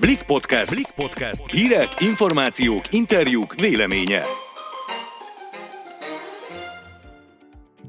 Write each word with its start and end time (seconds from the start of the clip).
Blik 0.00 0.22
Podcast. 0.22 0.70
Blik 0.74 0.90
Podcast. 0.94 1.50
Hírek, 1.50 1.88
információk, 2.00 2.82
interjúk, 2.90 3.54
véleménye. 3.54 4.22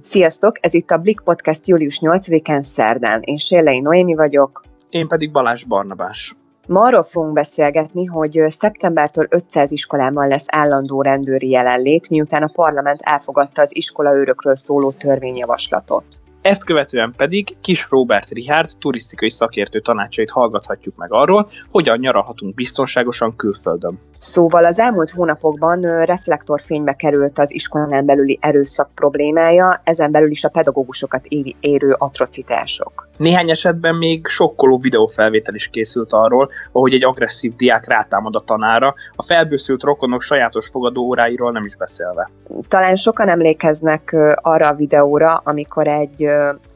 Sziasztok! 0.01 0.57
Ez 0.61 0.73
itt 0.73 0.91
a 0.91 0.97
Blik 0.97 1.19
Podcast 1.23 1.67
július 1.67 1.99
8-án 2.01 2.61
szerdán. 2.61 3.21
Én 3.23 3.37
Sérlei 3.37 3.79
Noémi 3.79 4.15
vagyok. 4.15 4.63
Én 4.89 5.07
pedig 5.07 5.31
Balázs 5.31 5.63
Barnabás. 5.63 6.35
Ma 6.67 6.81
arról 6.81 7.03
fogunk 7.03 7.33
beszélgetni, 7.33 8.05
hogy 8.05 8.43
szeptembertől 8.47 9.27
500 9.29 9.71
iskolában 9.71 10.27
lesz 10.27 10.45
állandó 10.47 11.01
rendőri 11.01 11.49
jelenlét, 11.49 12.09
miután 12.09 12.43
a 12.43 12.51
parlament 12.53 13.01
elfogadta 13.01 13.61
az 13.61 13.75
iskolaőrökről 13.75 14.55
szóló 14.55 14.91
törvényjavaslatot. 14.91 16.05
Ezt 16.49 16.65
követően 16.65 17.13
pedig 17.17 17.57
Kis 17.61 17.87
Robert 17.89 18.29
Richard 18.29 18.69
turisztikai 18.79 19.29
szakértő 19.29 19.79
tanácsait 19.79 20.31
hallgathatjuk 20.31 20.95
meg 20.95 21.13
arról, 21.13 21.49
hogyan 21.71 21.99
nyaralhatunk 21.99 22.53
biztonságosan 22.53 23.35
külföldön. 23.35 23.99
Szóval 24.17 24.65
az 24.65 24.79
elmúlt 24.79 25.09
hónapokban 25.09 25.81
reflektorfénybe 26.05 26.93
került 26.93 27.39
az 27.39 27.53
iskolán 27.53 28.05
belüli 28.05 28.37
erőszak 28.41 28.89
problémája, 28.95 29.81
ezen 29.83 30.11
belül 30.11 30.31
is 30.31 30.43
a 30.43 30.49
pedagógusokat 30.49 31.25
érő 31.59 31.95
atrocitások. 31.97 33.08
Néhány 33.19 33.49
esetben 33.49 33.95
még 33.95 34.27
sokkoló 34.27 34.77
videófelvétel 34.77 35.55
is 35.55 35.67
készült 35.67 36.13
arról, 36.13 36.49
ahogy 36.71 36.93
egy 36.93 37.05
agresszív 37.05 37.55
diák 37.55 37.87
rátámad 37.87 38.35
a 38.35 38.43
tanára, 38.45 38.93
a 39.15 39.23
felbőszült 39.23 39.83
rokonok 39.83 40.21
sajátos 40.21 40.67
fogadó 40.67 41.01
óráiról 41.01 41.51
nem 41.51 41.65
is 41.65 41.75
beszélve. 41.75 42.29
Talán 42.67 42.95
sokan 42.95 43.29
emlékeznek 43.29 44.15
arra 44.35 44.67
a 44.67 44.73
videóra, 44.73 45.41
amikor 45.43 45.87
egy 45.87 46.27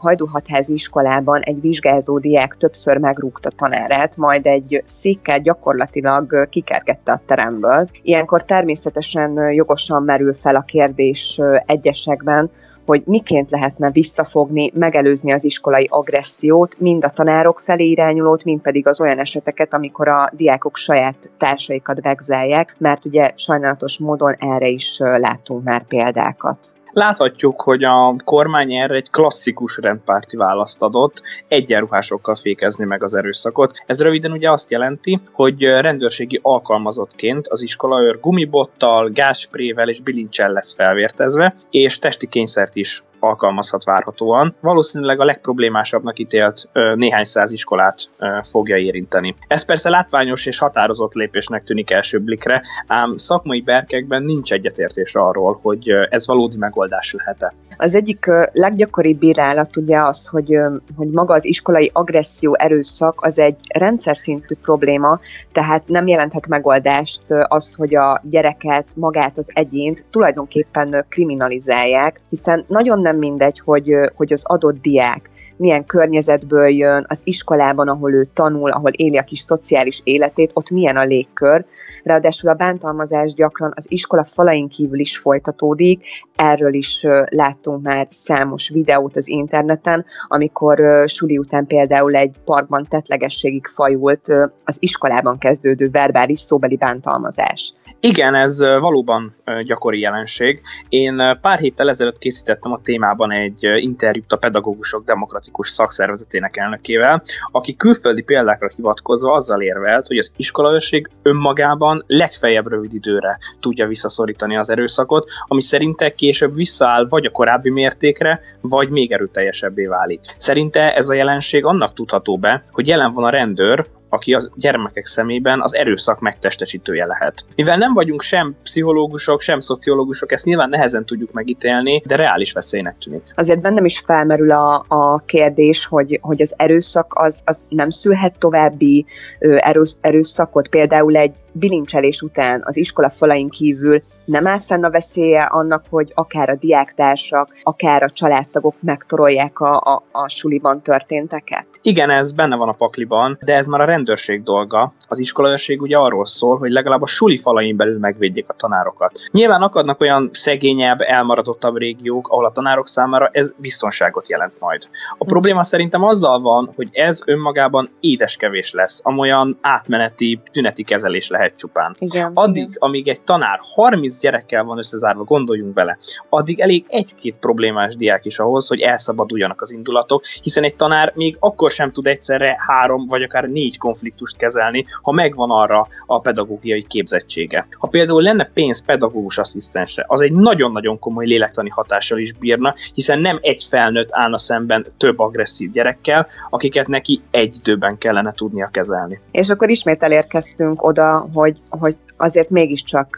hajdúhatházi 0.04 0.74
iskolában 0.74 1.42
egy 1.42 1.62
vizsgázó 1.62 2.20
diák 2.20 2.56
többször 2.56 2.98
megrúgta 2.98 3.50
tanárát, 3.50 4.18
majd 4.18 4.46
egy 4.46 4.84
székkel 4.86 5.40
gyakorlatilag 5.40 6.50
kikergette 6.50 7.12
a 7.12 7.22
teremből. 7.26 7.90
Ilyenkor 8.02 8.44
természetesen 8.44 9.52
jogosan 9.52 10.04
merül 10.04 10.34
fel 10.34 10.56
a 10.56 10.62
kérdés 10.62 11.40
egyesekben, 11.66 12.52
hogy 12.86 13.04
miként 13.06 13.50
lehetne 13.50 13.92
visszafogni, 13.92 14.72
megelőzni 14.74 15.32
az 15.32 15.44
iskolai 15.44 15.88
agressziót, 15.92 16.80
mind 16.80 17.06
a 17.06 17.10
tanárok 17.10 17.60
felé 17.60 17.86
irányulót, 17.86 18.44
mind 18.44 18.62
pedig 18.62 18.88
az 18.88 19.02
olyan 19.02 19.20
eseteket, 19.20 19.74
amikor 19.74 20.08
a 20.08 20.30
diákok 20.32 20.78
saját 20.78 21.32
társaikat 21.38 22.02
vegzelják, 22.02 22.76
mert 22.78 23.06
ugye 23.06 23.32
sajnálatos 23.36 24.00
módon 24.00 24.36
erre 24.40 24.68
is 24.68 24.98
látunk 25.00 25.64
már 25.64 25.84
példákat. 25.88 26.74
Láthatjuk, 26.94 27.62
hogy 27.62 27.84
a 27.84 28.16
kormány 28.24 28.74
erre 28.74 28.96
egy 28.96 29.10
klasszikus 29.10 29.78
rendpárti 29.78 30.38
választ 30.38 30.82
adott, 30.82 31.22
egyenruhásokkal 31.48 32.36
fékezni 32.36 32.86
meg 32.86 33.04
az 33.04 33.16
erőszakot. 33.16 33.84
Ez 33.86 34.02
röviden 34.02 34.32
ugye 34.32 34.52
azt 34.52 34.72
jelenti, 34.72 35.20
hogy 35.32 35.64
rendőrségi 35.64 36.40
alkalmazottként 36.42 37.48
az 37.48 37.64
iskolaőr 37.64 38.20
gumibottal, 38.20 39.10
gázsprével 39.10 39.90
és 39.90 40.02
bilincsel 40.02 40.52
lesz 40.52 40.74
felvértezve, 40.74 41.54
és 41.70 42.00
testi 42.00 42.28
kényszert 42.28 42.76
is 42.76 43.04
alkalmazhat 43.24 43.84
várhatóan. 43.84 44.56
Valószínűleg 44.60 45.20
a 45.20 45.26
legproblémásabbnak 45.26 46.20
ítélt 46.20 46.70
néhány 46.96 47.24
száz 47.24 47.52
iskolát 47.52 48.10
fogja 48.42 48.78
érinteni. 48.78 49.36
Ez 49.48 49.66
persze 49.66 49.90
látványos 49.90 50.46
és 50.46 50.58
határozott 50.58 51.14
lépésnek 51.14 51.64
tűnik 51.64 51.92
első 51.92 52.20
blikre, 52.20 52.62
ám 52.88 53.18
szakmai 53.18 53.62
berkekben 53.62 54.24
nincs 54.24 54.54
egyetértés 54.54 55.16
arról, 55.16 55.60
hogy 55.62 55.90
ez 56.10 56.28
valódi 56.28 56.58
megoldás 56.58 57.16
lehet-e. 57.18 57.54
Az 57.78 57.96
egyik 57.96 58.26
leggyakoribb 58.52 59.20
bírálat 59.20 59.78
ugye 59.78 60.02
az, 60.02 60.28
hogy, 60.28 60.58
hogy 60.96 61.10
maga 61.10 61.34
az 61.34 61.46
iskolai 61.46 61.90
agresszió, 61.94 62.56
erőszak 62.56 63.26
az 63.26 63.40
egy 63.40 63.56
rendszer 63.74 64.18
szintű 64.18 64.56
probléma, 64.62 65.20
tehát 65.52 65.88
nem 65.88 66.08
jelenthet 66.08 66.48
megoldást 66.48 67.22
az, 67.48 67.74
hogy 67.74 67.96
a 67.96 68.22
gyereket, 68.30 68.86
magát 68.96 69.38
az 69.38 69.50
egyént 69.54 70.06
tulajdonképpen 70.10 71.06
kriminalizálják, 71.10 72.20
hiszen 72.30 72.66
nagyon 72.68 73.00
nem 73.00 73.18
mindegy, 73.18 73.62
hogy, 73.66 73.94
hogy 74.16 74.34
az 74.34 74.44
adott 74.46 74.82
diák 74.82 75.32
milyen 75.58 75.86
környezetből 75.86 76.68
jön, 76.68 77.06
az 77.08 77.22
iskolában, 77.24 77.88
ahol 77.88 78.14
ő 78.14 78.24
tanul, 78.34 78.70
ahol 78.70 78.92
éli 78.92 79.18
a 79.18 79.24
kis 79.24 79.40
szociális 79.40 80.02
életét, 80.04 80.52
ott 80.54 80.70
milyen 80.70 80.98
a 80.98 81.04
légkör. 81.04 81.66
Ráadásul 82.04 82.50
a 82.50 82.54
bántalmazás 82.54 83.34
gyakran 83.34 83.74
az 83.76 83.86
iskola 83.88 84.24
falain 84.24 84.68
kívül 84.68 85.00
is 85.00 85.18
folytatódik, 85.18 86.04
erről 86.36 86.74
is 86.74 87.06
láttunk 87.30 87.84
már 87.84 88.08
számos 88.10 88.70
videót 88.70 89.18
az 89.18 89.28
interneten, 89.28 90.06
amikor 90.28 91.04
suli 91.08 91.38
után 91.38 91.68
például 91.68 92.16
egy 92.16 92.36
parkban 92.46 92.86
tetlegességig 92.90 93.68
fajult 93.68 94.28
az 94.66 94.78
iskolában 94.80 95.38
kezdődő 95.38 95.90
verbális 95.90 96.40
szóbeli 96.40 96.78
bántalmazás. 96.78 97.74
Igen, 98.06 98.36
ez 98.36 98.60
valóban 98.60 99.36
gyakori 99.64 100.00
jelenség. 100.00 100.62
Én 100.90 101.38
pár 101.42 101.60
héttel 101.60 101.90
ezelőtt 101.90 102.18
készítettem 102.18 102.72
a 102.72 102.80
témában 102.84 103.32
egy 103.32 103.64
interjút 103.76 104.32
a 104.32 104.38
Pedagógusok 104.38 105.06
Demokratikus 105.06 105.70
Szakszervezetének 105.70 106.58
elnökével, 106.58 107.24
aki 107.52 107.76
külföldi 107.76 108.22
példákra 108.22 108.72
hivatkozva 108.76 109.34
azzal 109.34 109.62
érvelt, 109.62 110.08
hogy 110.08 110.18
az 110.18 110.34
iskolaőrség 110.36 111.10
önmagában 111.22 112.04
legfeljebb 112.08 112.68
rövid 112.68 112.94
időre 112.94 113.38
tudja 113.60 113.88
visszaszorítani 113.88 114.58
az 114.58 114.70
erőszakot, 114.70 115.30
ami 115.48 115.62
szerinte 115.62 116.10
később 116.10 116.56
visszaáll 116.56 117.08
vagy 117.10 117.26
a 117.26 117.32
korábbi 117.32 117.70
mértékre, 117.70 118.42
vagy 118.62 118.90
még 118.90 119.12
erőteljesebbé 119.12 119.86
válik. 119.86 120.22
Szerinte 120.38 120.96
ez 120.96 121.10
a 121.10 121.14
jelenség 121.14 121.66
annak 121.66 121.94
tudható 121.94 122.38
be, 122.38 122.64
hogy 122.72 122.88
jelen 122.88 123.14
van 123.14 123.24
a 123.24 123.30
rendőr, 123.30 123.86
aki 124.14 124.34
a 124.34 124.50
gyermekek 124.56 125.06
szemében 125.06 125.62
az 125.62 125.76
erőszak 125.76 126.20
megtestesítője 126.20 127.06
lehet. 127.06 127.46
Mivel 127.56 127.78
nem 127.78 127.94
vagyunk 127.94 128.22
sem 128.22 128.56
pszichológusok, 128.64 129.42
sem 129.42 129.60
szociológusok, 129.60 130.32
ezt 130.32 130.46
nyilván 130.46 130.70
nehezen 130.70 131.06
tudjuk 131.06 131.32
megítélni, 131.32 132.02
de 132.06 132.16
reális 132.16 132.52
veszélynek 132.52 132.98
tűnik. 132.98 133.22
Azért 133.36 133.62
bennem 133.62 133.86
is 133.86 134.00
felmerül 134.00 134.52
a, 134.52 134.86
a 134.88 135.20
kérdés, 135.26 135.86
hogy, 135.86 136.20
hogy 136.22 136.42
az 136.42 136.54
erőszak 136.58 137.12
az, 137.16 137.42
az 137.46 137.66
nem 137.70 137.90
szülhet 137.90 138.40
további 138.40 139.06
erősz, 139.40 139.98
erőszakot, 140.02 140.68
például 140.68 141.16
egy 141.16 141.34
bilincselés 141.54 142.22
után 142.22 142.62
az 142.64 142.78
iskola 142.78 143.10
falain 143.10 143.50
kívül 143.50 144.02
nem 144.26 144.48
áll 144.48 144.60
fenn 144.60 144.84
a 144.84 144.90
veszélye 144.90 145.44
annak, 145.44 145.84
hogy 145.90 146.12
akár 146.16 146.50
a 146.50 146.56
diáktársak, 146.56 147.50
akár 147.64 148.04
a 148.04 148.10
családtagok 148.10 148.76
megtorolják 148.82 149.60
a, 149.60 149.80
a, 149.80 150.04
a 150.12 150.30
suliban 150.30 150.82
történteket? 150.82 151.68
Igen, 151.82 152.10
ez 152.10 152.34
benne 152.34 152.56
van 152.56 152.70
a 152.70 152.74
pakliban, 152.74 153.38
de 153.42 153.56
ez 153.56 153.68
már 153.68 153.82
a 153.82 153.86
rendőrség 154.04 154.44
dolga. 154.44 154.94
Az 155.08 155.20
iskolaőrség 155.20 155.82
ugye 155.82 155.98
arról 155.98 156.26
szól, 156.26 156.58
hogy 156.58 156.72
legalább 156.72 157.02
a 157.02 157.08
suli 157.08 157.38
falain 157.38 157.76
belül 157.76 158.00
megvédjék 158.00 158.46
a 158.50 158.54
tanárokat. 158.54 159.20
Nyilván 159.32 159.62
akadnak 159.62 160.02
olyan 160.02 160.30
szegényebb, 160.34 161.02
elmaradottabb 161.02 161.78
régiók, 161.78 162.28
ahol 162.28 162.46
a 162.46 162.52
tanárok 162.52 162.88
számára 162.88 163.30
ez 163.32 163.52
biztonságot 163.58 164.30
jelent 164.30 164.60
majd. 164.60 164.88
A 165.18 165.26
probléma 165.26 165.64
szerintem 165.64 166.04
azzal 166.04 166.40
van, 166.42 166.72
hogy 166.76 166.90
ez 166.92 167.22
önmagában 167.26 167.90
édeskevés 168.00 168.72
lesz, 168.72 169.00
amolyan 169.04 169.58
átmeneti, 169.62 170.40
tüneti 170.52 170.84
kezelés 170.84 171.30
lehet 171.30 171.56
csupán. 171.56 171.96
Igen, 172.00 172.32
addig, 172.34 172.64
igen. 172.64 172.76
amíg 172.80 173.08
egy 173.08 173.22
tanár 173.22 173.60
30 173.74 174.20
gyerekkel 174.20 174.64
van 174.64 174.78
összezárva, 174.78 175.24
gondoljunk 175.24 175.74
bele, 175.74 175.98
addig 176.30 176.60
elég 176.60 176.86
egy-két 176.88 177.38
problémás 177.38 177.96
diák 177.96 178.26
is 178.26 178.40
ahhoz, 178.40 178.68
hogy 178.68 178.80
elszabaduljanak 178.80 179.62
az 179.62 179.72
indulatok, 179.72 180.24
hiszen 180.42 180.64
egy 180.64 180.76
tanár 180.76 181.12
még 181.16 181.38
akkor 181.40 181.72
sem 181.72 181.92
tud 181.92 182.08
egyszerre 182.08 182.56
három 182.68 183.08
vagy 183.08 183.24
akár 183.24 183.44
négy 183.44 183.78
konfliktust 183.94 184.38
kezelni, 184.38 184.86
ha 185.02 185.12
megvan 185.12 185.52
arra 185.52 185.88
a 186.06 186.20
pedagógiai 186.20 186.86
képzettsége. 186.88 187.68
Ha 187.72 187.88
például 187.88 188.22
lenne 188.22 188.50
pénz 188.54 188.86
pedagógus 188.86 189.38
asszisztense, 189.38 190.06
az 190.08 190.22
egy 190.22 190.32
nagyon-nagyon 190.32 191.00
komoly 191.00 191.26
lélektani 191.26 191.70
hatással 191.70 192.18
is 192.18 192.34
bírna, 192.34 192.76
hiszen 192.94 193.20
nem 193.20 193.40
egy 193.42 193.68
felnőtt 193.70 194.10
állna 194.12 194.38
szemben 194.38 194.86
több 194.98 195.20
agresszív 195.20 195.72
gyerekkel, 195.72 196.28
akiket 196.50 196.88
neki 196.88 197.22
egy 197.32 197.56
időben 197.56 197.98
kellene 197.98 198.32
tudnia 198.32 198.70
kezelni. 198.72 199.22
És 199.32 199.50
akkor 199.50 199.70
ismét 199.70 200.04
elérkeztünk 200.04 200.84
oda, 200.84 201.30
hogy, 201.34 201.60
hogy 201.70 201.98
azért 202.18 202.50
mégiscsak 202.50 203.16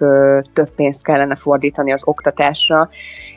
több 0.53 0.69
pénzt 0.75 1.03
kellene 1.03 1.35
fordítani 1.35 1.91
az 1.91 2.07
oktatásra, 2.07 2.89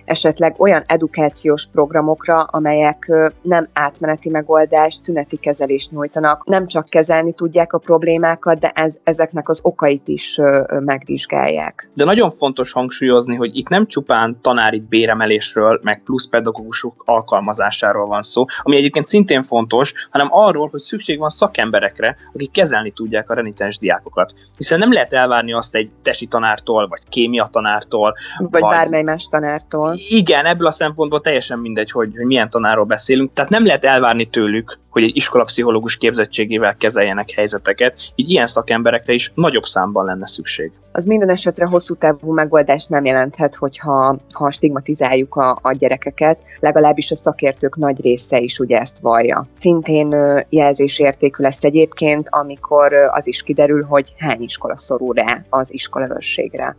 esetleg 0.08 0.54
olyan 0.60 0.82
edukációs 0.86 1.66
programokra, 1.72 2.40
amelyek 2.42 3.12
nem 3.42 3.68
átmeneti 3.72 4.28
megoldást, 4.28 5.02
tüneti 5.02 5.36
kezelést 5.36 5.90
nyújtanak, 5.90 6.44
nem 6.44 6.66
csak 6.66 6.88
kezelni 6.88 7.32
tudják 7.32 7.72
a 7.72 7.78
problémákat, 7.78 8.58
de 8.58 8.68
ez, 8.68 8.98
ezeknek 9.04 9.48
az 9.48 9.60
okait 9.62 10.08
is 10.08 10.40
megvizsgálják. 10.80 11.90
De 11.94 12.04
nagyon 12.04 12.30
fontos 12.30 12.72
hangsúlyozni, 12.72 13.36
hogy 13.36 13.56
itt 13.56 13.68
nem 13.68 13.86
csupán 13.86 14.38
tanári 14.40 14.80
béremelésről, 14.88 15.80
meg 15.82 16.02
plusz 16.02 16.28
pedagógusok 16.28 17.02
alkalmazásáról 17.04 18.06
van 18.06 18.22
szó, 18.22 18.44
ami 18.62 18.76
egyébként 18.76 19.08
szintén 19.08 19.42
fontos, 19.42 19.92
hanem 20.10 20.28
arról, 20.30 20.68
hogy 20.70 20.80
szükség 20.80 21.18
van 21.18 21.28
szakemberekre, 21.28 22.16
akik 22.32 22.50
kezelni 22.50 22.90
tudják 22.90 23.30
a 23.30 23.34
renitens 23.34 23.78
diákokat. 23.78 24.34
Hiszen 24.56 24.78
nem 24.78 24.92
lehet 24.92 25.12
elvárni 25.12 25.52
azt 25.52 25.74
egy 25.74 25.90
tesi 26.02 26.26
tanártól, 26.26 26.88
vagy 26.88 27.00
kémia 27.08 27.48
tanártól, 27.52 28.14
vagy, 28.38 28.48
vagy 28.50 28.60
bármely 28.60 29.02
más 29.02 29.26
tanártól 29.26 29.97
Igen, 30.08 30.46
ebből 30.46 30.66
a 30.66 30.70
szempontból 30.70 31.20
teljesen 31.20 31.58
mindegy, 31.58 31.90
hogy, 31.90 32.12
hogy 32.16 32.26
milyen 32.26 32.50
tanárról 32.50 32.84
beszélünk. 32.84 33.32
Tehát 33.32 33.50
nem 33.50 33.64
lehet 33.64 33.84
elvárni 33.84 34.26
tőlük, 34.26 34.78
hogy 34.90 35.02
egy 35.02 35.16
iskolapszichológus 35.16 35.96
képzettségével 35.96 36.76
kezeljenek 36.76 37.30
helyzeteket, 37.30 38.00
így 38.14 38.30
ilyen 38.30 38.46
szakemberekre 38.46 39.12
is 39.12 39.32
nagyobb 39.34 39.62
számban 39.62 40.04
lenne 40.04 40.26
szükség. 40.26 40.72
Az 40.92 41.04
minden 41.04 41.28
esetre 41.30 41.66
hosszú 41.66 41.94
távú 41.94 42.32
megoldást 42.32 42.88
nem 42.88 43.04
jelenthet, 43.04 43.54
hogyha 43.54 44.18
ha 44.32 44.50
stigmatizáljuk 44.50 45.34
a, 45.36 45.58
a 45.62 45.72
gyerekeket, 45.72 46.42
legalábbis 46.60 47.10
a 47.10 47.16
szakértők 47.16 47.76
nagy 47.76 48.00
része 48.00 48.38
is 48.38 48.58
ugye 48.58 48.78
ezt 48.78 48.98
vallja. 48.98 49.46
Szintén 49.58 50.14
jelzésértékű 50.48 51.42
lesz 51.42 51.64
egyébként, 51.64 52.28
amikor 52.30 52.92
az 52.92 53.26
is 53.26 53.42
kiderül, 53.42 53.84
hogy 53.84 54.14
hány 54.18 54.42
iskola 54.42 54.76
szorul 54.76 55.14
rá 55.14 55.44
az 55.48 55.72
iskolaőrségre. 55.72 56.76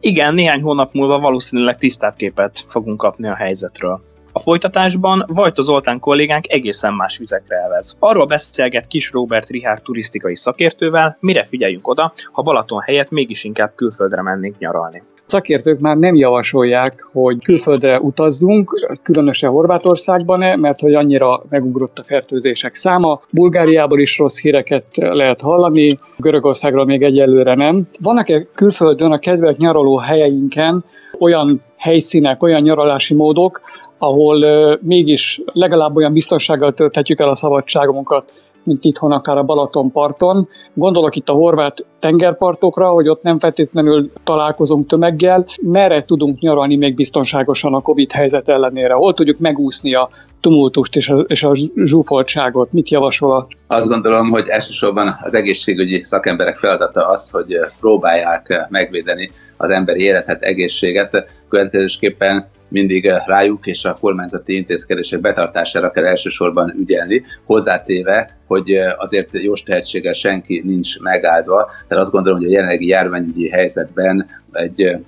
Igen, 0.00 0.34
néhány 0.34 0.62
hónap 0.62 0.92
múlva 0.92 1.18
valószínűleg 1.18 1.76
tisztább 1.76 2.16
képet 2.16 2.64
fogunk 2.68 2.98
kapni 2.98 3.28
a 3.28 3.34
helyzetről. 3.34 4.00
A 4.32 4.40
folytatásban 4.40 5.24
Vajta 5.26 5.62
Zoltán 5.62 5.98
kollégánk 5.98 6.48
egészen 6.48 6.94
más 6.94 7.18
vizekre 7.18 7.56
elvez. 7.56 7.96
Arról 7.98 8.26
beszélget 8.26 8.86
Kis 8.86 9.10
Robert 9.10 9.48
Rihár 9.48 9.80
turisztikai 9.80 10.36
szakértővel, 10.36 11.16
mire 11.20 11.44
figyeljünk 11.44 11.88
oda, 11.88 12.12
ha 12.32 12.42
Balaton 12.42 12.80
helyett 12.80 13.10
mégis 13.10 13.44
inkább 13.44 13.72
külföldre 13.74 14.22
mennénk 14.22 14.58
nyaralni 14.58 15.02
szakértők 15.30 15.78
már 15.78 15.96
nem 15.96 16.14
javasolják, 16.14 17.08
hogy 17.12 17.42
külföldre 17.42 18.00
utazzunk, 18.00 18.98
különösen 19.02 19.50
Horvátországban, 19.50 20.58
mert 20.58 20.80
hogy 20.80 20.94
annyira 20.94 21.42
megugrott 21.48 21.98
a 21.98 22.04
fertőzések 22.04 22.74
száma. 22.74 23.20
Bulgáriából 23.30 24.00
is 24.00 24.18
rossz 24.18 24.40
híreket 24.40 24.84
lehet 24.94 25.40
hallani, 25.40 25.98
Görögországról 26.16 26.84
még 26.84 27.02
egyelőre 27.02 27.54
nem. 27.54 27.88
Vannak-e 28.00 28.46
külföldön 28.54 29.12
a 29.12 29.18
kedvelt 29.18 29.58
nyaraló 29.58 29.96
helyeinken 29.96 30.84
olyan 31.18 31.60
helyszínek, 31.76 32.42
olyan 32.42 32.60
nyaralási 32.60 33.14
módok, 33.14 33.60
ahol 33.98 34.44
mégis 34.82 35.40
legalább 35.52 35.96
olyan 35.96 36.12
biztonsággal 36.12 36.72
tölthetjük 36.72 37.20
el 37.20 37.28
a 37.28 37.34
szabadságunkat, 37.34 38.32
mint 38.62 38.84
itthon 38.84 39.12
akár 39.12 39.36
a 39.36 39.42
Balatonparton. 39.42 40.48
Gondolok 40.74 41.16
itt 41.16 41.28
a 41.28 41.32
horvát 41.32 41.86
tengerpartokra, 41.98 42.88
hogy 42.88 43.08
ott 43.08 43.22
nem 43.22 43.38
feltétlenül 43.38 44.10
találkozunk 44.24 44.86
tömeggel. 44.86 45.46
Merre 45.62 46.04
tudunk 46.04 46.38
nyaralni 46.38 46.76
még 46.76 46.94
biztonságosan 46.94 47.74
a 47.74 47.80
Covid 47.80 48.12
helyzet 48.12 48.48
ellenére? 48.48 48.94
Hol 48.94 49.14
tudjuk 49.14 49.38
megúszni 49.38 49.94
a 49.94 50.08
tumultust 50.40 50.96
és 50.96 51.08
a, 51.08 51.16
és 51.18 51.44
a 51.44 51.52
zsúfoltságot? 51.74 52.72
Mit 52.72 52.90
javasol? 52.90 53.48
Azt 53.66 53.88
gondolom, 53.88 54.30
hogy 54.30 54.48
elsősorban 54.48 55.18
az 55.22 55.34
egészségügyi 55.34 56.02
szakemberek 56.02 56.56
feladata 56.56 57.06
az, 57.06 57.30
hogy 57.30 57.54
próbálják 57.80 58.66
megvédeni 58.68 59.30
az 59.56 59.70
emberi 59.70 60.02
életet, 60.02 60.42
egészséget. 60.42 61.26
Következésképpen 61.48 62.48
mindig 62.70 63.06
eh, 63.06 63.22
rájuk 63.26 63.66
és 63.66 63.84
a 63.84 63.96
kormányzati 64.00 64.56
intézkedések 64.56 65.20
betartására 65.20 65.90
kell 65.90 66.04
elsősorban 66.04 66.74
ügyelni, 66.78 67.24
hozzátéve, 67.44 68.38
hogy 68.46 68.70
eh, 68.70 68.92
azért 69.02 69.28
jó 69.32 69.54
tehetséggel 69.54 70.12
senki 70.12 70.62
nincs 70.64 71.00
megáldva, 71.00 71.70
tehát 71.88 72.02
azt 72.02 72.12
gondolom, 72.12 72.38
hogy 72.38 72.48
a 72.48 72.52
jelenlegi 72.52 72.86
járványügyi 72.86 73.50
helyzetben 73.50 74.26
egy 74.52 74.82
eh, 74.82 74.98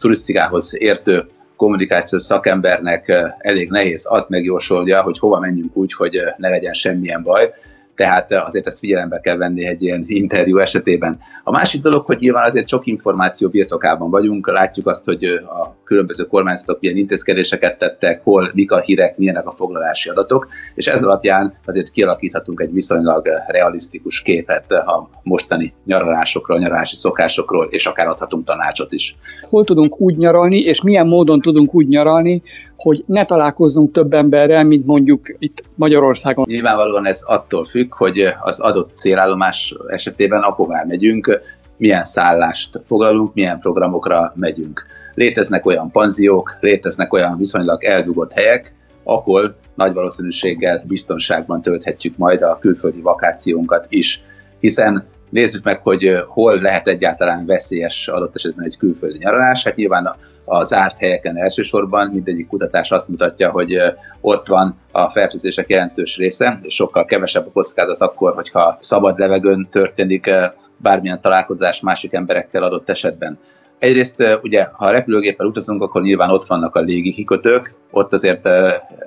turisztikához 0.00 0.74
értő 0.78 1.26
kommunikációs 1.56 2.22
szakembernek 2.22 3.12
elég 3.38 3.70
nehéz 3.70 4.06
azt 4.10 4.28
megjósolja, 4.28 5.02
hogy 5.02 5.18
hova 5.18 5.38
menjünk 5.38 5.76
úgy, 5.76 5.92
hogy 5.92 6.20
ne 6.36 6.48
legyen 6.48 6.72
semmilyen 6.72 7.22
baj 7.22 7.52
tehát 7.98 8.32
eh, 8.32 8.46
azért 8.46 8.66
ezt 8.66 8.78
figyelembe 8.78 9.20
kell 9.20 9.36
venni 9.36 9.66
egy 9.66 9.82
ilyen 9.82 10.04
interjú 10.06 10.58
esetében. 10.58 11.18
A 11.44 11.50
másik 11.50 11.82
dolog, 11.82 12.04
hogy 12.04 12.18
nyilván 12.18 12.48
azért 12.48 12.68
sok 12.68 12.86
információ 12.86 13.48
birtokában 13.48 14.10
vagyunk, 14.10 14.50
látjuk 14.50 14.86
azt, 14.86 15.04
hogy 15.04 15.24
eh, 15.24 15.60
a 15.60 15.76
különböző 15.84 16.24
kormányzatok 16.24 16.80
milyen 16.80 16.96
intézkedéseket 16.96 17.78
tettek, 17.78 18.22
hol, 18.22 18.50
mik 18.54 18.72
a 18.72 18.80
hírek, 18.80 19.16
milyenek 19.16 19.46
a 19.46 19.52
foglalási 19.56 20.08
adatok, 20.08 20.48
és 20.74 20.86
ez 20.86 21.02
alapján 21.02 21.54
azért 21.64 21.90
kialakíthatunk 21.90 22.60
egy 22.60 22.72
viszonylag 22.72 23.26
eh, 23.26 23.44
realisztikus 23.48 24.22
képet 24.22 24.72
a 24.72 25.10
mostani 25.22 25.72
nyaralásokról, 25.84 26.58
nyaralási 26.58 26.96
szokásokról, 26.96 27.66
és 27.70 27.86
akár 27.86 28.06
adhatunk 28.06 28.44
tanácsot 28.44 28.92
is. 28.92 29.16
Hol 29.48 29.64
tudunk 29.64 30.00
úgy 30.00 30.16
nyaralni, 30.16 30.58
és 30.58 30.82
milyen 30.82 31.06
módon 31.06 31.40
tudunk 31.40 31.74
úgy 31.74 31.88
nyaralni, 31.88 32.42
hogy 32.78 33.04
ne 33.06 33.24
találkozzunk 33.24 33.92
több 33.92 34.12
emberrel, 34.12 34.64
mint 34.64 34.86
mondjuk 34.86 35.34
itt 35.38 35.62
Magyarországon. 35.74 36.46
Nyilvánvalóan 36.48 37.06
ez 37.06 37.22
attól 37.26 37.64
függ, 37.64 37.94
hogy 37.94 38.28
az 38.40 38.60
adott 38.60 38.96
célállomás 38.96 39.74
esetében 39.86 40.42
ahová 40.42 40.84
megyünk, 40.86 41.40
milyen 41.76 42.04
szállást 42.04 42.80
foglalunk, 42.84 43.34
milyen 43.34 43.58
programokra 43.58 44.32
megyünk. 44.36 44.86
Léteznek 45.14 45.66
olyan 45.66 45.90
panziók, 45.90 46.56
léteznek 46.60 47.12
olyan 47.12 47.36
viszonylag 47.36 47.84
eldugott 47.84 48.32
helyek, 48.32 48.74
ahol 49.04 49.56
nagy 49.74 49.92
valószínűséggel 49.92 50.82
biztonságban 50.86 51.62
tölthetjük 51.62 52.16
majd 52.16 52.42
a 52.42 52.58
külföldi 52.58 53.00
vakációnkat 53.00 53.86
is, 53.88 54.22
hiszen 54.60 55.06
nézzük 55.30 55.64
meg, 55.64 55.80
hogy 55.82 56.24
hol 56.26 56.60
lehet 56.60 56.88
egyáltalán 56.88 57.46
veszélyes 57.46 58.08
adott 58.08 58.34
esetben 58.34 58.64
egy 58.64 58.76
külföldi 58.76 59.18
nyaralás. 59.18 59.64
Hát 59.64 59.76
nyilván 59.76 60.16
a 60.48 60.64
zárt 60.64 60.98
helyeken 60.98 61.36
elsősorban. 61.36 62.08
Mindegyik 62.08 62.48
kutatás 62.48 62.90
azt 62.90 63.08
mutatja, 63.08 63.50
hogy 63.50 63.76
ott 64.20 64.46
van 64.46 64.76
a 64.92 65.10
fertőzések 65.10 65.70
jelentős 65.70 66.16
része, 66.16 66.58
és 66.62 66.74
sokkal 66.74 67.04
kevesebb 67.04 67.46
a 67.46 67.52
kockázat 67.52 68.00
akkor, 68.00 68.34
hogyha 68.34 68.78
szabad 68.80 69.18
levegőn 69.18 69.68
történik 69.70 70.30
bármilyen 70.76 71.20
találkozás 71.20 71.80
másik 71.80 72.12
emberekkel 72.12 72.62
adott 72.62 72.90
esetben. 72.90 73.38
Egyrészt 73.78 74.38
ugye, 74.42 74.66
ha 74.72 74.86
a 74.86 74.90
repülőgéppel 74.90 75.46
utazunk, 75.46 75.82
akkor 75.82 76.02
nyilván 76.02 76.30
ott 76.30 76.46
vannak 76.46 76.74
a 76.74 76.80
légi 76.80 77.12
kikötők, 77.12 77.74
ott 77.90 78.12
azért 78.12 78.48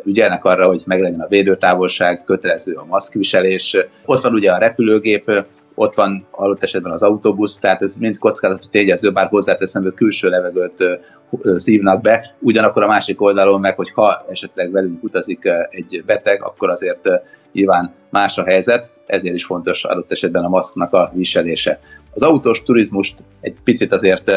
ügyelnek 0.04 0.46
arra, 0.46 0.68
hogy 0.68 0.84
meglegyen 0.86 1.20
a 1.20 1.28
védőtávolság, 1.28 2.24
kötelező 2.24 2.74
a 2.74 2.86
maszkviselés. 2.86 3.78
Ott 4.06 4.22
van 4.22 4.34
ugye 4.34 4.52
a 4.52 4.58
repülőgép, 4.58 5.44
ott 5.76 5.96
van 5.96 6.26
adott 6.32 6.64
esetben 6.64 6.92
az 6.92 7.04
autóbusz, 7.04 7.58
tehát 7.58 7.82
ez 7.82 7.96
mind 7.96 8.18
kockázatot 8.18 8.70
tényező, 8.70 9.12
bár 9.12 9.28
hozzáteszem, 9.28 9.84
hogy 9.84 9.94
külső 9.94 10.30
levegőt 10.30 10.84
szívnak 11.56 12.02
be, 12.02 12.36
ugyanakkor 12.40 12.84
a 12.84 12.88
másik 12.88 13.22
oldalon 13.22 13.60
meg, 13.60 13.76
hogy 13.76 13.92
ha 13.92 14.24
esetleg 14.28 14.72
velünk 14.72 15.04
utazik 15.04 15.50
egy 15.70 16.04
beteg, 16.06 16.44
akkor 16.44 16.70
azért 16.70 17.10
nyilván 17.52 17.94
más 18.10 18.38
a 18.38 18.44
helyzet, 18.44 18.90
ezért 19.06 19.36
is 19.36 19.46
fontos 19.46 19.84
adott 19.84 20.12
esetben 20.12 20.44
a 20.44 20.50
maszknak 20.50 20.94
a 20.94 21.12
viselése. 21.14 21.80
Az 22.14 22.22
autós 22.22 22.64
turizmust 22.64 23.24
egy 23.42 23.56
picit 23.64 23.92
azért 23.92 24.32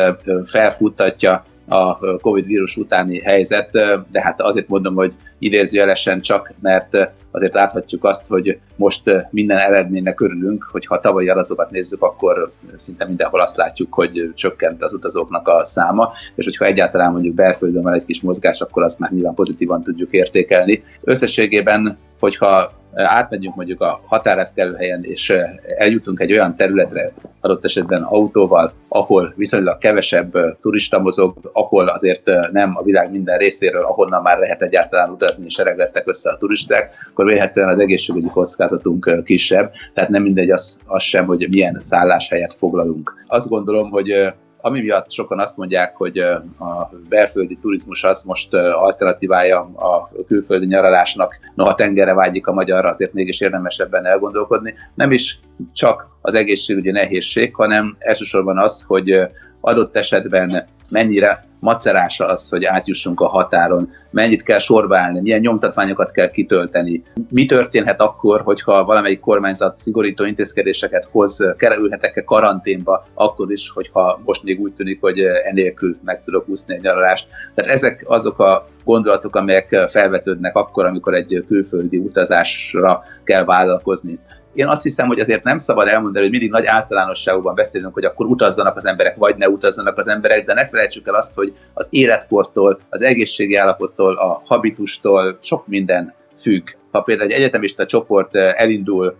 felfuttatja 0.44 1.44
a 1.69 1.98
Covid 2.19 2.46
vírus 2.46 2.76
utáni 2.76 3.20
helyzet, 3.20 3.70
de 4.10 4.22
hát 4.22 4.40
azért 4.40 4.69
mondom, 4.69 4.94
hogy 4.94 5.14
idézőjelesen 5.38 6.20
csak, 6.20 6.52
mert 6.60 6.96
azért 7.34 7.54
láthatjuk 7.54 8.04
azt, 8.04 8.25
hogy 8.28 8.58
most 8.76 9.02
minden 9.31 9.58
eredménynek 9.58 10.20
örülünk, 10.20 10.69
hogy 10.72 10.86
ha 10.86 11.00
tavalyi 11.00 11.28
adatokat 11.28 11.70
nézzük, 11.70 12.02
akkor 12.02 12.52
szinte 12.76 13.04
mindenhol 13.04 13.40
azt 13.40 13.56
látjuk, 13.56 13.94
hogy 13.94 14.30
csökkent 14.35 14.82
az 14.82 14.92
utazóknak 14.92 15.49
a 15.49 15.64
száma, 15.64 16.12
és 16.35 16.44
hogyha 16.44 16.64
egyáltalán 16.64 17.12
mondjuk 17.12 17.35
belföldön 17.35 17.82
van 17.82 17.92
egy 17.92 18.04
kis 18.04 18.20
mozgás, 18.20 18.61
akkor 18.61 18.82
azt 18.82 18.99
már 18.99 19.11
nyilván 19.11 19.35
pozitívan 19.35 19.82
tudjuk 19.82 20.12
értékelni. 20.12 20.85
Összességében, 21.02 21.99
hogyha 22.20 22.73
átmegyünk 22.94 23.54
mondjuk 23.54 23.80
a 23.80 24.00
határátkelőhelyen, 24.06 25.04
és 25.04 25.32
eljutunk 25.76 26.20
egy 26.20 26.32
olyan 26.32 26.56
területre, 26.56 27.12
adott 27.40 27.64
esetben 27.64 28.02
autóval, 28.02 28.72
ahol 28.88 29.32
viszonylag 29.36 29.78
kevesebb 29.78 30.58
turista 30.60 30.98
mozog, 30.98 31.50
ahol 31.52 31.88
azért 31.88 32.30
nem 32.52 32.76
a 32.76 32.82
világ 32.82 33.10
minden 33.10 33.38
részéről, 33.38 33.84
ahonnan 33.84 34.22
már 34.22 34.38
lehet 34.38 34.62
egyáltalán 34.62 35.10
utazni, 35.10 35.44
és 35.44 35.56
ereglettek 35.56 36.08
össze 36.08 36.30
a 36.30 36.36
turisták, 36.36 36.90
akkor 37.10 37.24
vélhetően 37.24 37.68
az 37.68 37.78
egészségügyi 37.78 38.28
kockázatunk 38.28 39.22
kisebb, 39.24 39.72
tehát 39.94 40.10
nem 40.10 40.22
mindegy 40.22 40.50
az, 40.50 40.78
az 40.86 41.02
sem, 41.02 41.26
hogy 41.26 41.46
milyen 41.50 41.78
szálláshelyet 41.80 42.54
foglalunk. 42.58 43.24
Azt 43.26 43.48
gondolom, 43.48 43.90
hogy 43.90 44.32
ami 44.64 44.80
miatt 44.80 45.11
sokan 45.11 45.38
azt 45.38 45.56
mondják, 45.56 45.97
hogy 45.97 46.18
a 46.18 46.90
belföldi 47.09 47.56
turizmus 47.56 48.04
az 48.04 48.23
most 48.23 48.54
alternatívája 48.54 49.61
a 49.61 50.11
külföldi 50.26 50.66
nyaralásnak, 50.66 51.35
noha 51.54 51.75
tengerre 51.75 52.14
vágyik 52.14 52.47
a 52.47 52.52
magyar, 52.52 52.85
azért 52.85 53.12
mégis 53.12 53.40
érdemes 53.40 53.78
ebben 53.78 54.06
elgondolkodni. 54.06 54.75
Nem 54.94 55.11
is 55.11 55.40
csak 55.73 56.09
az 56.21 56.35
egészségügyi 56.35 56.90
nehézség, 56.90 57.54
hanem 57.54 57.97
elsősorban 57.99 58.59
az, 58.59 58.85
hogy 58.87 59.21
adott 59.61 59.97
esetben 59.97 60.68
mennyire 60.90 61.44
macerása 61.64 62.26
az, 62.26 62.49
hogy 62.49 62.64
átjussunk 62.64 63.21
a 63.21 63.28
határon, 63.28 63.92
mennyit 64.11 64.42
kell 64.42 64.59
sorba 64.59 64.99
állni, 64.99 65.21
milyen 65.21 65.40
nyomtatványokat 65.40 66.11
kell 66.11 66.30
kitölteni. 66.30 67.02
Mi 67.30 67.44
történhet 67.44 68.00
akkor, 68.00 68.40
hogyha 68.40 68.85
valamelyik 68.85 69.21
kormányzat 69.21 69.78
szigorító 69.78 70.25
intézkedéseket 70.25 71.09
hoz, 71.11 71.54
kerülhetek-e 71.56 72.25
karanténba, 72.25 73.06
akkor 73.14 73.52
is, 73.52 73.71
hogyha 73.71 74.21
most 74.25 74.42
még 74.42 74.61
úgy 74.61 74.73
tűnik, 74.73 75.00
hogy 75.00 75.21
enélkül 75.21 75.97
meg 76.04 76.21
tudok 76.21 76.49
úszni 76.49 76.75
egy 76.75 76.83
nyaralást. 76.83 77.26
Tehát 77.54 77.71
ezek 77.71 78.04
azok 78.06 78.38
a 78.38 78.68
gondolatok, 78.85 79.37
amelyek 79.37 79.87
felvetődnek 79.90 80.56
akkor, 80.56 80.85
amikor 80.85 81.14
egy 81.14 81.44
külföldi 81.49 81.97
utazásra 81.97 83.02
kell 83.25 83.44
vállalkozni. 83.44 84.18
Én 84.54 84.66
azt 84.66 84.82
hiszem, 84.82 85.06
hogy 85.06 85.20
azért 85.20 85.44
nem 85.44 85.58
szabad 85.58 85.88
elmondani, 85.88 86.25
hogy 86.25 86.30
mindig 86.30 86.50
nagy 86.50 86.66
általánosságokban 86.66 87.54
beszélünk, 87.54 87.94
hogy 87.94 88.04
akkor 88.04 88.26
utazzanak 88.26 88.76
az 88.76 88.87
emberek, 88.87 89.16
vagy 89.16 89.37
ne 89.37 89.49
utazzanak 89.49 89.99
az 89.99 90.08
emberek, 90.08 90.44
de 90.44 90.54
ne 90.54 90.68
felejtsük 90.68 91.08
el 91.08 91.14
azt, 91.14 91.32
hogy 91.34 91.54
az 91.75 91.87
életkortól, 91.90 92.80
az 92.88 93.02
egészségi 93.02 93.54
állapottól, 93.54 94.14
a 94.14 94.42
habitustól 94.44 95.38
sok 95.40 95.66
minden 95.66 96.14
függ. 96.40 96.68
Ha 96.92 97.00
például 97.00 97.30
egy 97.30 97.37
egyetemista 97.37 97.87
csoport 97.87 98.37
elindul 98.37 99.16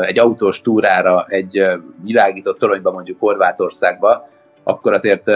egy 0.00 0.18
autós 0.18 0.60
túrára 0.60 1.24
egy 1.28 1.62
világított 2.04 2.58
toronyba, 2.58 2.90
mondjuk 2.90 3.20
Horvátországba, 3.20 4.28
akkor 4.62 4.92
azért 4.92 5.30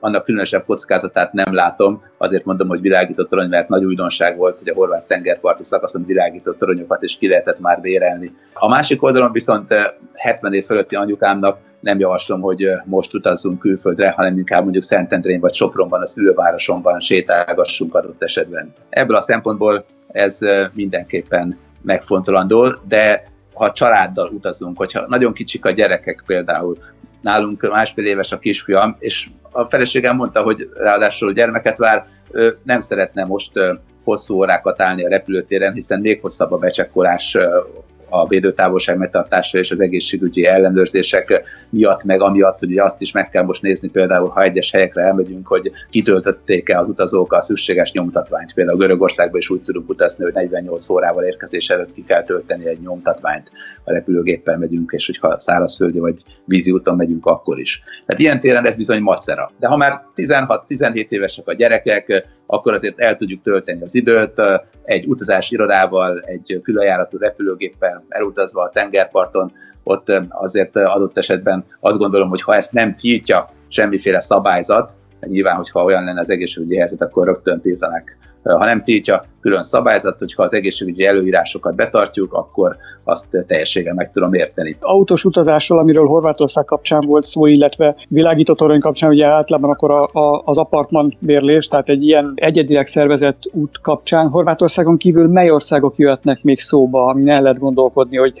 annak 0.00 0.24
különösebb 0.24 0.64
kockázatát 0.64 1.32
nem 1.32 1.54
látom, 1.54 2.02
azért 2.18 2.44
mondom, 2.44 2.68
hogy 2.68 2.80
világított 2.80 3.28
torony, 3.28 3.48
mert 3.48 3.68
nagy 3.68 3.84
újdonság 3.84 4.36
volt, 4.36 4.58
hogy 4.58 4.68
a 4.68 4.74
horvát 4.74 5.04
tengerparti 5.04 5.64
szakaszon 5.64 6.06
világított 6.06 6.58
toronyokat 6.58 7.02
is 7.02 7.16
ki 7.18 7.28
lehetett 7.28 7.60
már 7.60 7.80
vérelni. 7.80 8.34
A 8.54 8.68
másik 8.68 9.02
oldalon 9.02 9.32
viszont 9.32 9.74
70 10.14 10.54
év 10.54 10.64
fölötti 10.64 10.96
anyukámnak 10.96 11.58
nem 11.80 11.98
javaslom, 11.98 12.40
hogy 12.40 12.68
most 12.84 13.14
utazzunk 13.14 13.58
külföldre, 13.58 14.10
hanem 14.10 14.38
inkább 14.38 14.62
mondjuk 14.62 14.84
Szentendrén 14.84 15.40
vagy 15.40 15.54
Sopronban, 15.54 16.00
a 16.00 16.06
szülővárosomban 16.06 17.00
sétálgassunk 17.00 17.94
adott 17.94 18.22
esetben. 18.22 18.72
Ebből 18.88 19.16
a 19.16 19.20
szempontból 19.20 19.84
ez 20.12 20.38
mindenképpen 20.72 21.58
megfontolandó, 21.82 22.68
de 22.88 23.28
ha 23.54 23.72
családdal 23.72 24.28
utazunk, 24.28 24.76
hogyha 24.76 25.06
nagyon 25.08 25.32
kicsik 25.32 25.64
a 25.64 25.70
gyerekek 25.70 26.22
például, 26.26 26.78
nálunk 27.20 27.68
másfél 27.70 28.06
éves 28.06 28.32
a 28.32 28.38
kisfiam, 28.38 28.96
és 28.98 29.28
a 29.50 29.64
feleségem 29.64 30.16
mondta, 30.16 30.42
hogy 30.42 30.70
ráadásul 30.76 31.32
gyermeket 31.32 31.76
vár, 31.76 32.06
nem 32.62 32.80
szeretne 32.80 33.24
most 33.24 33.52
hosszú 34.04 34.34
órákat 34.34 34.82
állni 34.82 35.04
a 35.04 35.08
repülőtéren, 35.08 35.72
hiszen 35.72 36.00
még 36.00 36.20
hosszabb 36.20 36.52
a 36.52 36.58
becsekkolás 36.58 37.36
a 38.10 38.28
védőtávolság 38.28 38.96
megtartása 38.96 39.58
és 39.58 39.70
az 39.70 39.80
egészségügyi 39.80 40.46
ellenőrzések 40.46 41.42
miatt, 41.70 42.04
meg 42.04 42.20
amiatt, 42.20 42.58
hogy 42.58 42.78
azt 42.78 43.00
is 43.00 43.12
meg 43.12 43.30
kell 43.30 43.42
most 43.42 43.62
nézni 43.62 43.88
például, 43.88 44.28
ha 44.28 44.42
egyes 44.42 44.70
helyekre 44.70 45.02
elmegyünk, 45.02 45.46
hogy 45.46 45.70
kitöltötték-e 45.90 46.78
az 46.78 46.88
utazók 46.88 47.32
a 47.32 47.42
szükséges 47.42 47.92
nyomtatványt. 47.92 48.54
Például 48.54 48.78
Görögországban 48.78 49.38
is 49.38 49.50
úgy 49.50 49.62
tudunk 49.62 49.88
utazni, 49.88 50.24
hogy 50.24 50.32
48 50.32 50.88
órával 50.88 51.24
érkezés 51.24 51.70
előtt 51.70 51.92
ki 51.92 52.04
kell 52.04 52.22
tölteni 52.22 52.66
egy 52.66 52.80
nyomtatványt, 52.80 53.50
a 53.84 53.92
repülőgéppel 53.92 54.58
megyünk, 54.58 54.92
és 54.92 55.06
hogyha 55.06 55.40
szárazföldi 55.40 55.98
vagy 55.98 56.22
vízi 56.44 56.70
úton 56.70 56.96
megyünk, 56.96 57.26
akkor 57.26 57.60
is. 57.60 57.82
Tehát 58.06 58.20
ilyen 58.20 58.40
téren 58.40 58.66
ez 58.66 58.76
bizony 58.76 59.00
macera. 59.00 59.50
De 59.58 59.66
ha 59.66 59.76
már 59.76 60.02
16-17 60.16 61.08
évesek 61.08 61.48
a 61.48 61.54
gyerekek, 61.54 62.26
akkor 62.52 62.72
azért 62.72 63.00
el 63.00 63.16
tudjuk 63.16 63.42
tölteni 63.42 63.82
az 63.82 63.94
időt, 63.94 64.42
egy 64.84 65.06
utazási 65.06 65.54
irodával, 65.54 66.20
egy 66.20 66.60
különjáratú 66.62 67.18
repülőgéppel 67.18 68.04
elutazva 68.08 68.62
a 68.62 68.70
tengerparton, 68.70 69.52
ott 69.82 70.12
azért 70.28 70.76
adott 70.76 71.18
esetben 71.18 71.64
azt 71.80 71.98
gondolom, 71.98 72.28
hogy 72.28 72.42
ha 72.42 72.54
ezt 72.54 72.72
nem 72.72 72.96
tiltja 72.96 73.48
semmiféle 73.68 74.20
szabályzat, 74.20 74.92
nyilván, 75.20 75.56
hogyha 75.56 75.84
olyan 75.84 76.04
lenne 76.04 76.20
az 76.20 76.30
egészségügyi 76.30 76.78
helyzet, 76.78 77.02
akkor 77.02 77.26
rögtön 77.26 77.60
tiltanak 77.60 78.16
ha 78.42 78.64
nem 78.64 78.82
tiltja 78.82 79.24
külön 79.40 79.62
szabályzat, 79.62 80.18
hogyha 80.18 80.42
az 80.42 80.52
egészségügyi 80.52 81.04
előírásokat 81.04 81.74
betartjuk, 81.74 82.32
akkor 82.32 82.76
azt 83.04 83.26
teljességgel 83.46 83.94
meg 83.94 84.10
tudom 84.10 84.32
érteni. 84.32 84.76
Autós 84.80 85.24
utazásról, 85.24 85.78
amiről 85.78 86.06
Horvátország 86.06 86.64
kapcsán 86.64 87.00
volt 87.06 87.24
szó, 87.24 87.46
illetve 87.46 87.96
világító 88.08 88.54
torony 88.54 88.80
kapcsán, 88.80 89.10
ugye 89.10 89.26
általában 89.26 89.70
akkor 89.70 89.90
a, 89.90 90.02
a, 90.02 90.42
az 90.44 90.58
apartman 90.58 91.16
bérlés, 91.18 91.68
tehát 91.68 91.88
egy 91.88 92.06
ilyen 92.06 92.32
egyedileg 92.34 92.86
szervezett 92.86 93.42
út 93.52 93.80
kapcsán 93.82 94.28
Horvátországon 94.28 94.96
kívül 94.96 95.28
mely 95.28 95.50
országok 95.50 95.96
jöhetnek 95.96 96.42
még 96.42 96.60
szóba, 96.60 97.06
ami 97.06 97.30
el 97.30 97.42
lehet 97.42 97.58
gondolkodni, 97.58 98.16
hogy 98.16 98.32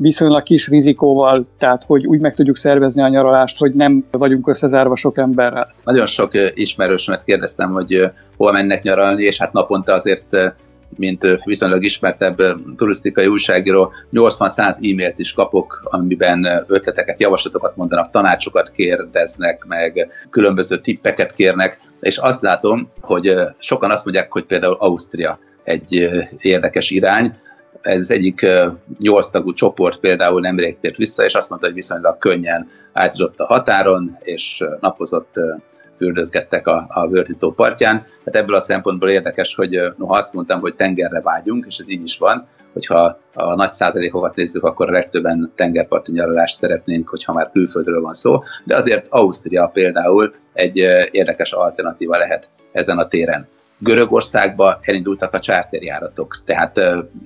viszonylag 0.00 0.42
kis 0.42 0.68
rizikóval, 0.68 1.46
tehát 1.58 1.84
hogy 1.86 2.06
úgy 2.06 2.20
meg 2.20 2.34
tudjuk 2.34 2.56
szervezni 2.56 3.02
a 3.02 3.08
nyaralást, 3.08 3.58
hogy 3.58 3.72
nem 3.72 4.04
vagyunk 4.10 4.48
összezárva 4.48 4.96
sok 4.96 5.18
emberrel. 5.18 5.72
Nagyon 5.84 6.06
sok 6.06 6.30
ismerősömet 6.54 7.24
kérdeztem, 7.24 7.70
hogy 7.70 8.10
hol 8.36 8.52
mennek 8.52 8.82
nyaralni, 8.82 9.22
és 9.22 9.38
hát 9.38 9.52
naponta 9.52 9.92
azért 9.92 10.54
mint 10.96 11.26
viszonylag 11.44 11.84
ismertebb 11.84 12.36
turisztikai 12.76 13.26
újságíró, 13.26 13.92
80-100 14.12 14.58
e-mailt 14.58 15.18
is 15.18 15.32
kapok, 15.32 15.80
amiben 15.84 16.64
ötleteket, 16.66 17.20
javaslatokat 17.20 17.76
mondanak, 17.76 18.10
tanácsokat 18.10 18.70
kérdeznek, 18.70 19.64
meg 19.68 20.08
különböző 20.30 20.80
tippeket 20.80 21.32
kérnek, 21.32 21.80
és 22.00 22.16
azt 22.18 22.42
látom, 22.42 22.90
hogy 23.00 23.34
sokan 23.58 23.90
azt 23.90 24.04
mondják, 24.04 24.32
hogy 24.32 24.44
például 24.44 24.76
Ausztria 24.78 25.38
egy 25.62 26.08
érdekes 26.40 26.90
irány, 26.90 27.34
ez 27.80 28.10
egyik 28.10 28.46
nyolc 28.98 29.30
tagú 29.30 29.52
csoport 29.52 30.00
például 30.00 30.40
nemrég 30.40 30.78
tért 30.80 30.96
vissza, 30.96 31.24
és 31.24 31.34
azt 31.34 31.48
mondta, 31.48 31.66
hogy 31.66 31.76
viszonylag 31.76 32.18
könnyen 32.18 32.68
átjutott 32.92 33.38
a 33.38 33.46
határon, 33.46 34.18
és 34.20 34.64
napozott 34.80 35.34
fürdözgettek 35.96 36.66
a, 36.66 36.86
a 36.88 37.08
Vörtító 37.08 37.52
partján. 37.52 38.06
Hát 38.24 38.36
ebből 38.36 38.54
a 38.54 38.60
szempontból 38.60 39.08
érdekes, 39.08 39.54
hogy 39.54 39.78
noha 39.96 40.16
azt 40.16 40.32
mondtam, 40.32 40.60
hogy 40.60 40.74
tengerre 40.74 41.20
vágyunk, 41.20 41.64
és 41.66 41.78
ez 41.78 41.90
így 41.90 42.02
is 42.02 42.18
van, 42.18 42.48
hogyha 42.72 43.18
a 43.34 43.54
nagy 43.54 43.72
százalékokat 43.72 44.34
nézzük, 44.34 44.64
akkor 44.64 44.88
a 44.88 44.92
legtöbben 44.92 45.52
tengerparti 45.54 46.12
nyaralást 46.12 46.54
szeretnénk, 46.54 47.08
hogyha 47.08 47.32
már 47.32 47.50
külföldről 47.50 48.00
van 48.00 48.12
szó, 48.12 48.42
de 48.64 48.76
azért 48.76 49.06
Ausztria 49.08 49.66
például 49.66 50.34
egy 50.52 50.76
érdekes 51.10 51.52
alternatíva 51.52 52.16
lehet 52.16 52.48
ezen 52.72 52.98
a 52.98 53.08
téren. 53.08 53.48
Görögországba 53.82 54.78
elindultak 54.82 55.34
a 55.34 55.40
charterjáratok, 55.40 56.36
tehát 56.44 56.80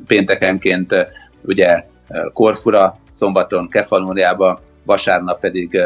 péntekenként 0.07 0.95
ugye 1.43 1.85
Korfura, 2.33 2.99
szombaton 3.13 3.69
Kefalóniába, 3.69 4.61
vasárnap 4.85 5.41
pedig 5.41 5.81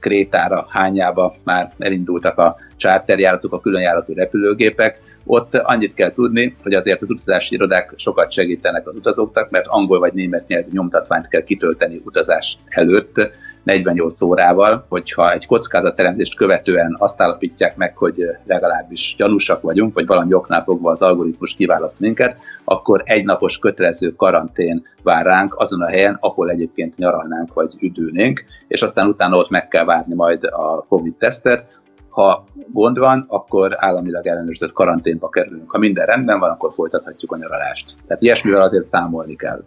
Krétára, 0.00 0.66
Hányába 0.68 1.36
már 1.44 1.72
elindultak 1.78 2.38
a 2.38 2.56
charterjáratok, 2.76 3.52
a 3.52 3.60
különjáratú 3.60 4.14
repülőgépek. 4.14 5.00
Ott 5.24 5.54
annyit 5.54 5.94
kell 5.94 6.12
tudni, 6.12 6.56
hogy 6.62 6.74
azért 6.74 7.02
az 7.02 7.10
utazási 7.10 7.54
irodák 7.54 7.92
sokat 7.96 8.30
segítenek 8.30 8.88
az 8.88 8.94
utazóknak, 8.94 9.50
mert 9.50 9.66
angol 9.66 9.98
vagy 9.98 10.12
német 10.12 10.46
nyelvű 10.46 10.68
nyomtatványt 10.72 11.28
kell 11.28 11.42
kitölteni 11.42 12.02
utazás 12.04 12.58
előtt, 12.66 13.30
48 13.68 14.20
órával, 14.20 14.84
hogyha 14.88 15.32
egy 15.32 15.46
kockázatteremzést 15.46 16.36
követően 16.36 16.96
azt 16.98 17.20
állapítják 17.20 17.76
meg, 17.76 17.96
hogy 17.96 18.24
legalábbis 18.46 19.14
gyanúsak 19.18 19.62
vagyunk, 19.62 19.94
vagy 19.94 20.06
valami 20.06 20.34
oknál 20.34 20.62
fogva 20.62 20.90
az 20.90 21.02
algoritmus 21.02 21.54
kiválaszt 21.54 22.00
minket, 22.00 22.36
akkor 22.64 23.02
egy 23.04 23.24
napos 23.24 23.58
kötelező 23.58 24.10
karantén 24.10 24.86
vár 25.02 25.24
ránk 25.24 25.54
azon 25.54 25.82
a 25.82 25.88
helyen, 25.88 26.16
ahol 26.20 26.50
egyébként 26.50 26.96
nyaralnánk 26.96 27.54
vagy 27.54 27.74
üdülnénk, 27.80 28.44
és 28.68 28.82
aztán 28.82 29.06
utána 29.08 29.36
ott 29.36 29.50
meg 29.50 29.68
kell 29.68 29.84
várni 29.84 30.14
majd 30.14 30.44
a 30.44 30.84
COVID-tesztet, 30.88 31.76
ha 32.08 32.44
gond 32.72 32.98
van, 32.98 33.24
akkor 33.28 33.74
államilag 33.76 34.26
ellenőrzött 34.26 34.72
karanténba 34.72 35.28
kerülünk. 35.28 35.70
Ha 35.70 35.78
minden 35.78 36.06
rendben 36.06 36.38
van, 36.38 36.50
akkor 36.50 36.72
folytathatjuk 36.72 37.32
a 37.32 37.36
nyaralást. 37.36 37.94
Tehát 38.06 38.22
ilyesmivel 38.22 38.62
azért 38.62 38.86
számolni 38.86 39.36
kell. 39.36 39.62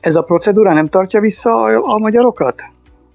Ez 0.00 0.16
a 0.16 0.22
procedúra 0.22 0.72
nem 0.72 0.88
tartja 0.88 1.20
vissza 1.20 1.62
a, 1.62 1.94
a 1.94 1.98
magyarokat? 1.98 2.62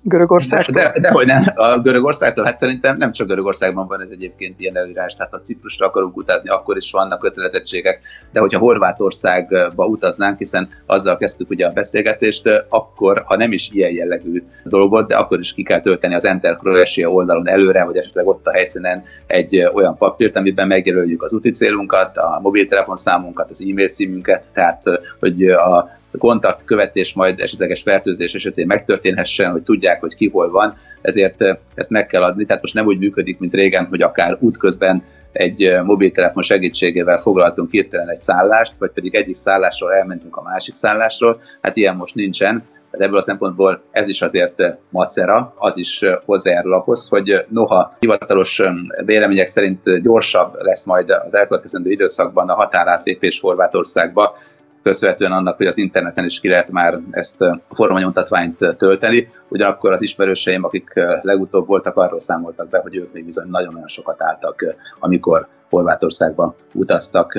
Görögország? 0.04 0.66
De, 0.66 0.92
de, 0.94 1.00
dehogy 1.00 1.26
nem, 1.26 1.44
a 1.56 1.80
Görögországtól, 1.80 2.46
hát 2.46 2.58
szerintem 2.58 2.98
nem 2.98 3.12
csak 3.12 3.28
Görögországban 3.28 3.88
van 3.88 4.02
ez 4.02 4.10
egyébként 4.12 4.60
ilyen 4.60 4.78
előírás, 4.78 5.14
tehát 5.14 5.32
ha 5.32 5.42
Ciprusra 5.42 5.86
akarunk 5.86 6.18
utazni, 6.18 6.50
akkor 6.50 6.78
is 6.78 6.92
vannak 6.92 7.20
kötelezettségek, 7.20 8.00
de 8.32 8.40
hogyha 8.40 8.60
Horvátországba 8.60 9.86
utaznánk, 9.86 10.38
hiszen 10.38 10.70
azzal 10.86 11.18
kezdtük 11.18 11.50
ugye 11.50 11.66
a 11.66 11.72
beszélgetést, 11.72 12.66
akkor, 12.70 13.24
ha 13.26 13.36
nem 13.36 13.52
is 13.52 13.70
ilyen 13.74 13.92
jellegű 13.92 14.44
dolgot, 14.64 15.08
de 15.08 15.16
akkor 15.16 15.40
is 15.40 15.54
ki 15.54 15.64
kell 15.64 15.82
tölteni 15.82 16.16
az 16.16 16.26
Enter 16.26 16.56
Croatia 16.56 17.10
oldalon 17.10 17.48
előre, 17.48 17.84
vagy 17.84 17.98
esetleg 17.98 18.28
ott 18.28 18.48
a 18.48 18.52
helyszínen 18.52 19.04
egy 19.28 19.70
olyan 19.74 19.98
papírt, 19.98 20.38
amiben 20.38 20.68
megjelöljük 20.68 21.24
az 21.24 21.34
úti 21.34 21.52
célunkat, 21.52 22.18
a 22.18 22.40
mobiltelefonszámunkat, 22.42 23.50
az 23.50 23.66
e-mail 23.70 23.88
címünket, 23.88 24.44
tehát 24.54 24.84
hogy 25.20 25.48
a 25.48 26.00
kontaktkövetés 26.18 27.14
majd 27.14 27.40
esetleges 27.40 27.82
fertőzés 27.82 28.34
esetén 28.34 28.66
megtörténhessen, 28.66 29.52
hogy 29.52 29.62
tudják, 29.62 30.00
hogy 30.00 30.16
ki 30.16 30.30
hol 30.30 30.50
van, 30.50 30.78
ezért 31.02 31.44
ezt 31.76 31.90
meg 31.90 32.08
kell 32.08 32.24
adni. 32.24 32.46
Tehát 32.46 32.62
most 32.62 32.74
nem 32.74 32.86
úgy 32.86 33.00
működik, 33.00 33.40
mint 33.40 33.54
régen, 33.54 33.86
hogy 33.86 34.02
akár 34.02 34.38
útközben 34.40 35.04
egy 35.32 35.80
mobiltelefon 35.84 36.44
segítségével 36.44 37.18
foglaltunk 37.18 37.72
hirtelen 37.72 38.10
egy 38.10 38.22
szállást, 38.22 38.74
vagy 38.78 38.92
pedig 38.92 39.16
egyik 39.16 39.36
szállásról 39.36 39.94
elmentünk 39.94 40.38
a 40.38 40.42
másik 40.42 40.74
szállásról. 40.74 41.42
Hát 41.62 41.76
ilyen 41.76 41.96
most 41.96 42.16
nincsen. 42.16 42.64
Tehát 42.92 43.06
ebből 43.06 43.20
a 43.20 43.24
szempontból 43.24 43.82
ez 43.92 44.08
is 44.08 44.22
azért 44.22 44.78
macera, 44.90 45.54
az 45.58 45.78
is 45.78 46.04
hozzájárul 46.26 46.74
ahhoz, 46.74 47.08
hogy 47.08 47.46
noha 47.50 47.98
hivatalos 48.00 48.62
vélemények 49.06 49.48
szerint 49.48 50.02
gyorsabb 50.02 50.56
lesz 50.60 50.84
majd 50.84 51.10
az 51.10 51.34
elkövetkezendő 51.34 51.92
időszakban 51.92 52.50
a 52.50 52.54
határátlépés 52.54 53.40
Horvátországba, 53.40 54.38
köszönhetően 54.84 55.32
annak, 55.32 55.58
hogy 55.58 55.66
az 55.66 55.78
interneten 55.78 56.26
is 56.26 56.40
ki 56.40 56.48
lehet 56.48 56.70
már 56.70 57.00
ezt 57.12 57.42
a 57.42 57.60
formanyomtatványt 57.70 58.58
tölteni. 58.78 59.32
Ugyanakkor 59.48 59.92
az 59.92 60.02
ismerőseim, 60.02 60.64
akik 60.64 60.94
legutóbb 61.22 61.68
voltak, 61.68 61.98
arról 61.98 62.20
számoltak 62.20 62.70
be, 62.70 62.80
hogy 62.80 62.96
ők 62.96 63.14
még 63.14 63.26
bizony 63.26 63.50
nagyon-nagyon 63.50 63.88
sokat 63.88 64.22
álltak, 64.22 64.76
amikor 65.00 65.48
Horvátországban 65.70 66.56
utaztak 66.74 67.34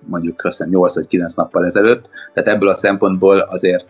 mondjuk 0.00 0.36
köszönöm 0.36 0.72
8 0.72 0.94
vagy 0.94 1.06
9 1.06 1.34
nappal 1.34 1.64
ezelőtt. 1.66 2.10
Tehát 2.34 2.48
ebből 2.48 2.68
a 2.68 2.74
szempontból 2.74 3.38
azért 3.38 3.88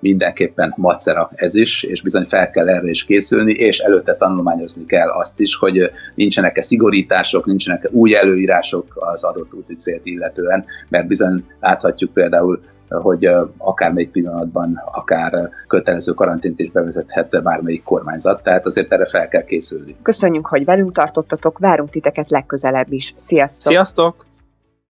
mindenképpen 0.00 0.74
macera 0.76 1.30
ez 1.34 1.54
is, 1.54 1.82
és 1.82 2.02
bizony 2.02 2.24
fel 2.24 2.50
kell 2.50 2.68
erre 2.68 2.88
is 2.88 3.04
készülni, 3.04 3.52
és 3.52 3.78
előtte 3.78 4.16
tanulmányozni 4.16 4.86
kell 4.86 5.08
azt 5.08 5.40
is, 5.40 5.56
hogy 5.56 5.90
nincsenek-e 6.14 6.62
szigorítások, 6.62 7.46
nincsenek-e 7.46 7.88
új 7.92 8.16
előírások 8.16 8.86
az 8.94 9.24
adott 9.24 9.54
úti 9.54 9.74
célt 9.74 10.06
illetően, 10.06 10.64
mert 10.88 11.06
bizony 11.06 11.44
láthatjuk 11.60 12.12
például 12.12 12.60
hogy 12.88 13.28
akármelyik 13.58 14.10
pillanatban 14.10 14.82
akár 14.84 15.50
kötelező 15.66 16.12
karantént 16.12 16.60
is 16.60 16.70
bevezethet 16.70 17.42
bármelyik 17.42 17.82
kormányzat, 17.82 18.42
tehát 18.42 18.66
azért 18.66 18.92
erre 18.92 19.06
fel 19.06 19.28
kell 19.28 19.44
készülni. 19.44 19.96
Köszönjük, 20.02 20.46
hogy 20.46 20.64
velünk 20.64 20.92
tartottatok, 20.92 21.58
várunk 21.58 21.90
titeket 21.90 22.30
legközelebb 22.30 22.92
is. 22.92 23.14
Sziasztok! 23.16 23.72
Sziasztok! 23.72 24.27